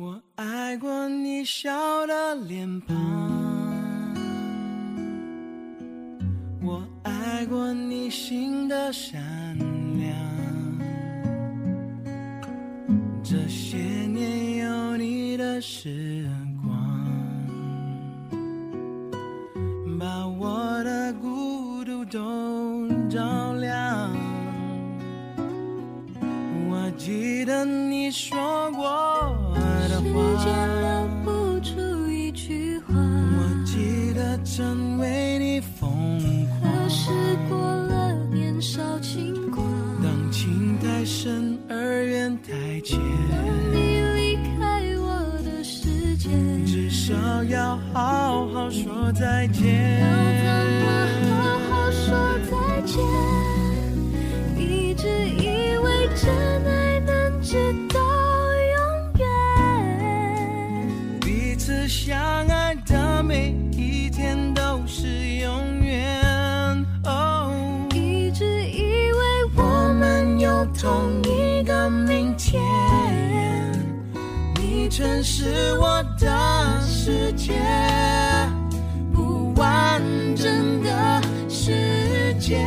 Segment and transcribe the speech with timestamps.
[0.00, 2.96] 我爱过你笑的脸庞，
[6.62, 9.18] 我爱过你心的善
[9.98, 10.14] 良。
[13.24, 16.37] 这些年有你的时候。
[41.98, 42.96] 太远太浅。
[43.72, 46.28] 你离开我的世界
[46.64, 49.98] 至少要好好说再见。
[49.98, 50.06] 要
[50.38, 50.46] 怎
[50.78, 50.86] 么
[51.28, 52.06] 好好说
[52.48, 53.57] 再见？
[74.98, 77.54] 全是我的世界，
[79.14, 80.02] 不完
[80.34, 82.66] 整的世界。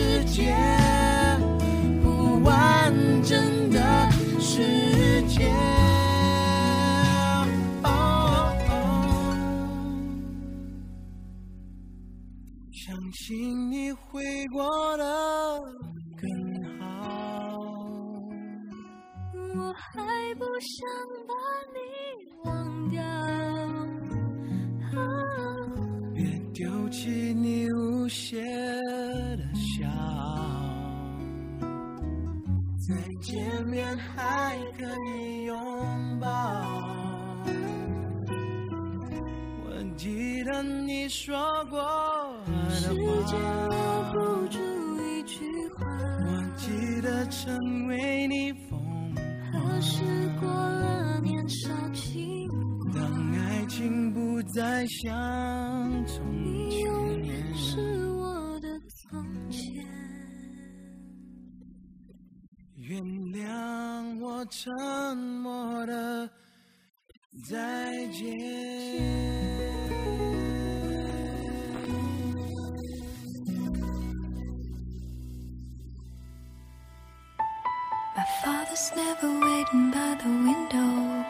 [0.00, 0.56] 世界，
[2.02, 2.90] 不完
[3.22, 4.10] 整的
[4.40, 5.52] 世界。
[12.72, 15.04] 相信你会过得
[16.16, 16.24] 更
[16.80, 17.58] 好。
[19.34, 20.88] 我还不想
[21.28, 21.34] 把
[21.74, 21.78] 你
[22.44, 22.98] 忘掉。
[26.14, 26.24] 别
[26.54, 28.42] 丢弃你无邪
[32.90, 34.84] 再见面还可
[35.16, 35.56] 以拥
[36.20, 36.26] 抱。
[39.64, 41.38] 我记得你说
[41.70, 41.80] 过
[42.68, 43.38] 时的间
[43.68, 43.78] 留，
[44.12, 44.58] 不住
[45.04, 45.86] 一句话，
[46.26, 48.80] 我记得成为你疯
[49.52, 49.80] 狂何。
[49.80, 50.02] 时
[50.40, 53.32] 过了年少轻狂当？
[53.38, 57.09] 爱情不再像从前。
[64.49, 66.29] 沉默的
[67.47, 68.25] 再见。
[78.15, 81.25] My father's never waiting by the window,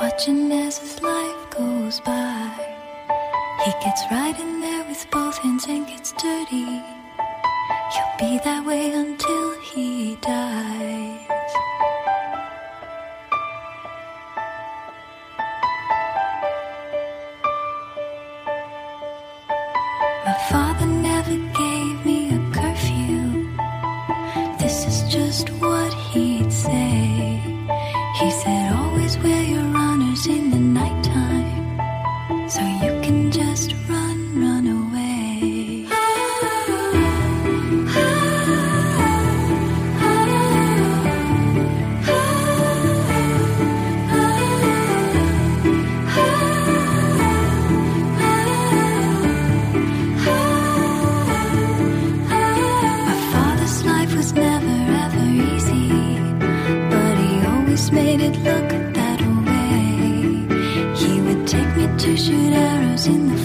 [0.00, 2.50] watching as his life goes by.
[3.64, 6.82] He gets right in there with both hands and gets dirty.
[7.92, 11.27] He'll be that way until he dies.
[58.17, 59.79] didn't look that way.
[60.99, 63.38] He would take me to shoot arrows in the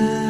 [0.00, 0.25] night.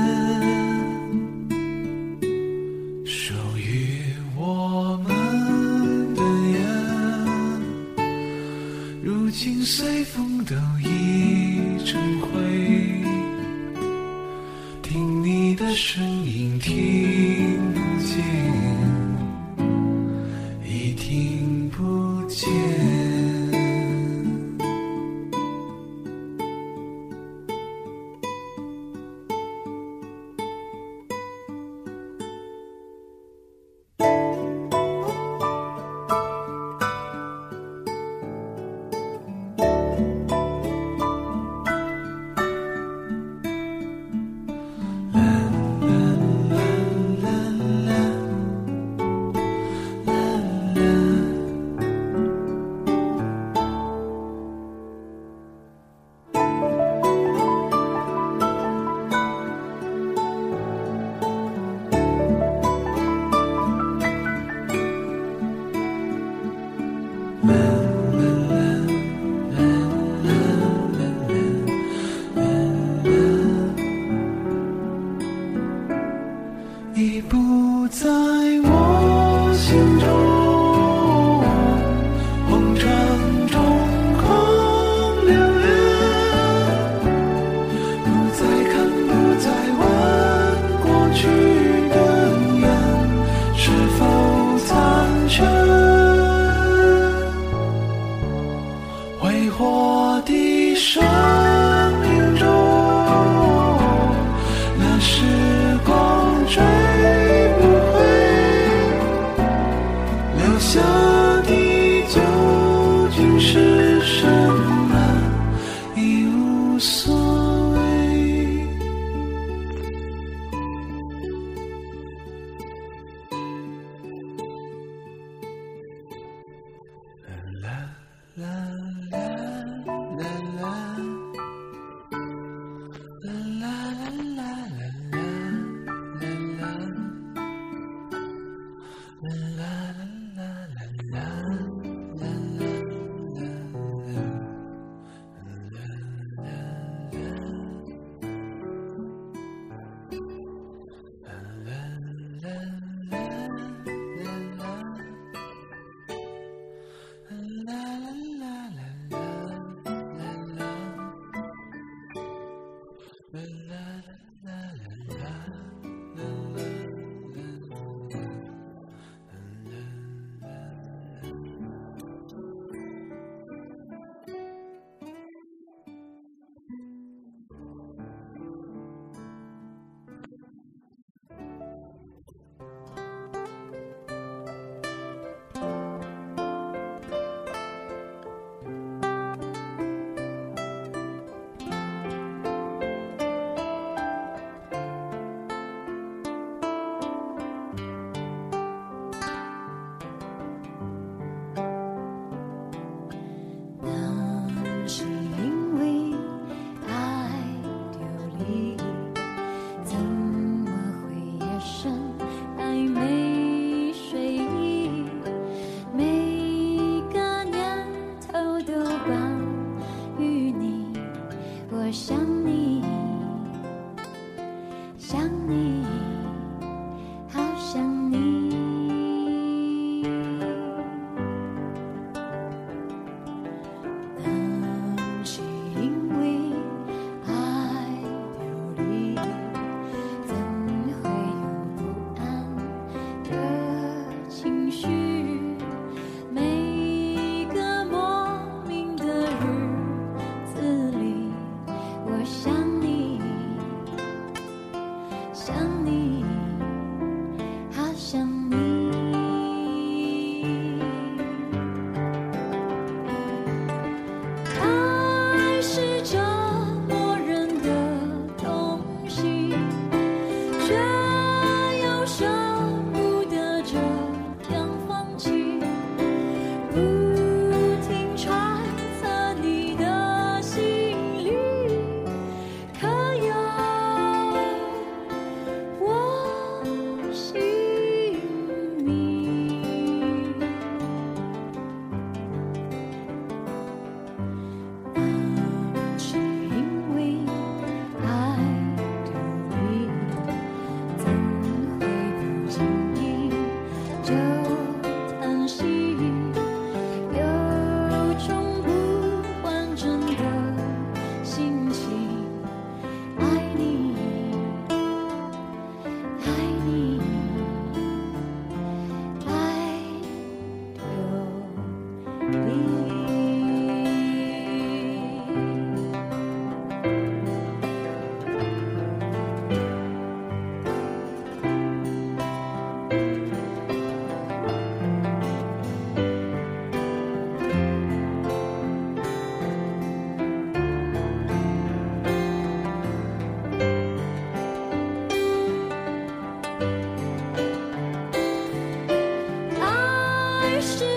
[350.66, 350.95] 爱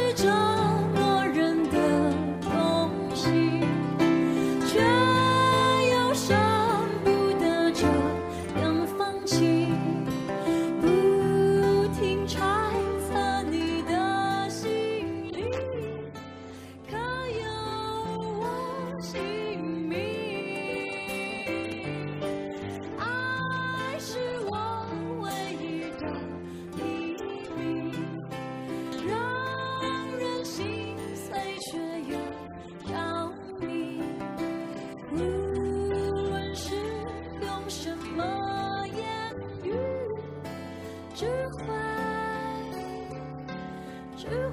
[44.21, 44.48] true.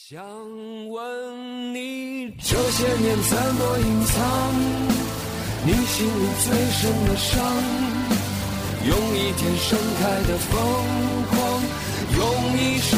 [0.00, 0.16] 想
[0.88, 4.54] 问你这些年怎么隐藏
[5.66, 7.34] 你心里最深的伤？
[8.86, 10.54] 用一天盛开的疯
[11.26, 11.36] 狂，
[12.16, 12.22] 用
[12.56, 12.88] 一生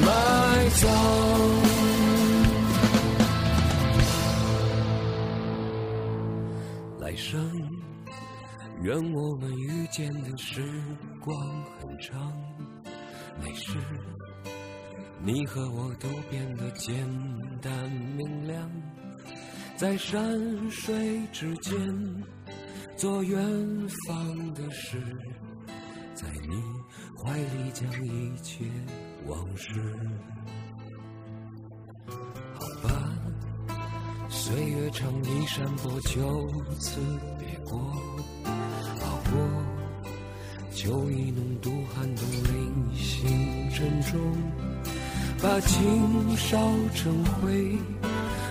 [0.00, 0.06] 埋
[0.80, 0.88] 葬。
[6.98, 7.38] 来生，
[8.80, 10.62] 愿我们遇见的时
[11.20, 11.38] 光
[11.78, 12.32] 很长，
[13.38, 13.76] 那时。
[15.24, 16.96] 你和我都变得简
[17.60, 18.68] 单明亮，
[19.76, 20.20] 在山
[20.68, 22.24] 水之间
[22.96, 23.40] 做远
[24.08, 25.00] 方的事，
[26.12, 26.60] 在你
[27.16, 28.64] 怀里将一切
[29.28, 29.80] 往事。
[32.08, 33.16] 好吧，
[34.28, 36.48] 岁月长，一山坡就
[36.80, 37.00] 此
[37.38, 37.78] 别过，
[39.00, 39.48] 好过。
[40.74, 44.18] 秋意浓度寒冬零星珍重，
[45.42, 46.56] 把情烧
[46.94, 47.76] 成灰，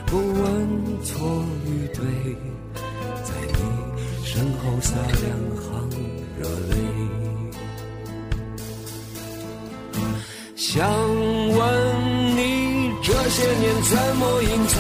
[0.08, 0.44] 不问
[1.06, 2.04] 错与对，
[3.24, 3.60] 在你
[4.26, 5.24] 身后洒两
[5.56, 5.66] 行
[6.38, 6.76] 热泪。
[10.58, 11.62] 想问
[12.36, 14.78] 你这些年怎么隐藏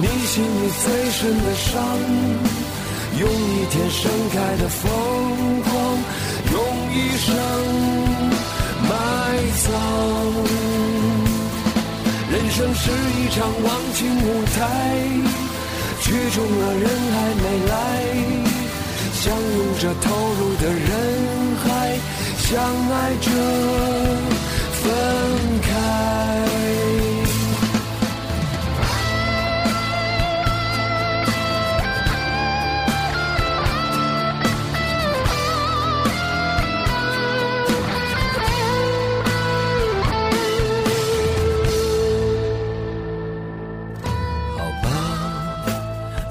[0.00, 1.74] 你心里最深的伤？
[3.18, 4.90] 用一天盛开的疯
[5.64, 5.72] 狂，
[6.52, 6.54] 用
[6.94, 7.34] 一生
[12.74, 14.60] 是一场忘情舞台，
[16.00, 17.72] 剧终了人还没来，
[19.12, 20.04] 相拥着投
[20.34, 20.86] 入的人
[21.62, 21.68] 海，
[22.38, 22.50] 相
[22.90, 23.30] 爱着
[24.80, 24.84] 分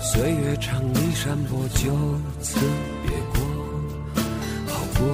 [0.03, 1.91] 岁月长，一山坡就
[2.41, 2.59] 此
[3.05, 3.39] 别过，
[4.67, 5.05] 好过。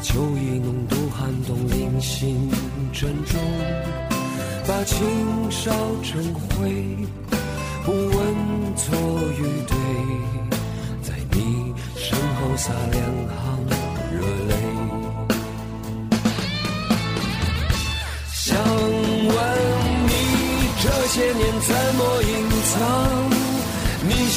[0.00, 2.48] 秋意浓度，寒冬零星
[2.92, 3.38] 珍重，
[4.66, 4.96] 把情
[5.50, 5.70] 烧
[6.02, 6.96] 成灰，
[7.84, 8.96] 不问错
[9.38, 9.76] 与对，
[11.02, 13.58] 在你身后洒两行
[14.12, 14.54] 热泪。
[18.32, 19.36] 想问
[20.06, 20.10] 你
[20.80, 22.22] 这些年怎么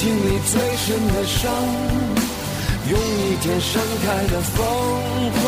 [0.01, 1.45] 心里最深的伤？
[2.89, 4.57] 用一天盛开的疯
[5.37, 5.45] 狂，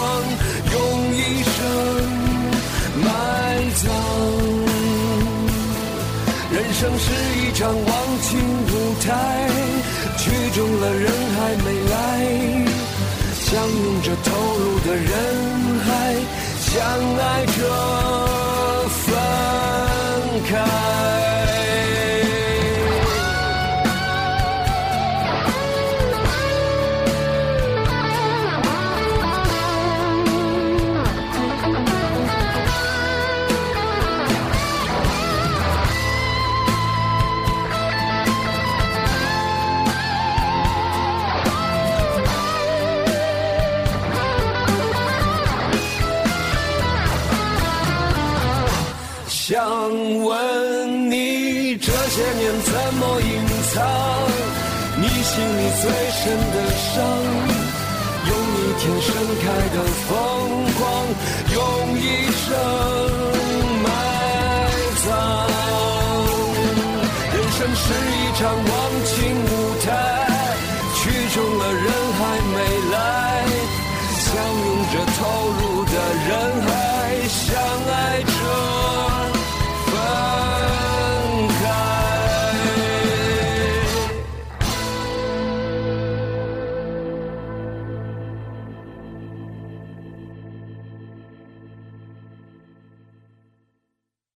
[0.71, 0.77] 用
[1.15, 1.55] 一生
[3.01, 3.07] 埋
[3.81, 3.83] 葬。
[6.51, 7.05] 人生是
[7.39, 8.29] 一场忘情
[8.69, 9.49] 舞台，
[10.19, 11.97] 剧中的人还没来，
[13.33, 15.09] 相拥着投入的人
[15.83, 15.89] 海，
[16.59, 16.71] 相
[17.17, 17.57] 爱着
[53.73, 53.79] 藏
[55.01, 56.21] 你心里最深
[56.53, 56.55] 的
[56.93, 56.93] 伤？
[58.25, 59.09] 用一天盛
[59.41, 60.11] 开的疯
[60.73, 60.81] 狂，
[61.53, 61.57] 用
[61.97, 62.45] 一生
[63.83, 63.85] 埋
[65.03, 65.05] 葬。
[67.33, 68.71] 人生是一场忘
[69.05, 69.11] 情
[69.43, 69.45] 舞
[69.83, 69.85] 台，
[70.95, 71.01] 曲
[71.33, 71.85] 终了人
[72.17, 72.21] 还
[72.53, 72.55] 没
[72.91, 72.95] 来，
[74.19, 74.23] 相
[74.63, 75.91] 拥着投入的
[76.29, 76.31] 人
[76.61, 76.67] 海。